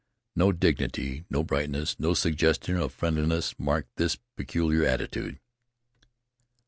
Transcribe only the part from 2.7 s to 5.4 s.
of friendliness marked this peculiar attitude.